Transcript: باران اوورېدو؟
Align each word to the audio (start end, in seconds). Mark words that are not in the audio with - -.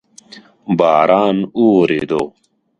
باران 0.77 1.37
اوورېدو؟ 1.57 2.21